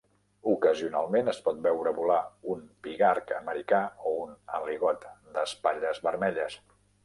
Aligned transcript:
Ocasionalment 0.51 1.29
es 1.33 1.41
pot 1.47 1.59
veure 1.65 1.93
volar 1.97 2.17
un 2.55 2.65
pigarg 2.87 3.35
americà 3.43 3.83
o 4.13 4.17
un 4.25 4.35
aligot 4.61 5.09
d'espatlles 5.39 6.05
vermelles. 6.11 6.61